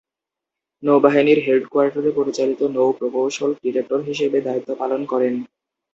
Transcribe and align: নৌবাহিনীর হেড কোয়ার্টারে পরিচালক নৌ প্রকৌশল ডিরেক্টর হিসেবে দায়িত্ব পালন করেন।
নৌবাহিনীর 0.83 1.39
হেড 1.45 1.63
কোয়ার্টারে 1.71 2.11
পরিচালক 2.11 2.59
নৌ 2.75 2.87
প্রকৌশল 2.99 3.51
ডিরেক্টর 3.63 3.99
হিসেবে 4.09 4.37
দায়িত্ব 4.41 4.69
পালন 4.75 5.01
করেন। 5.05 5.33